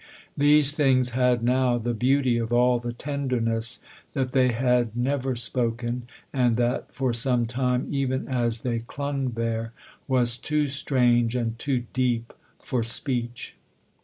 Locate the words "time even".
7.45-8.27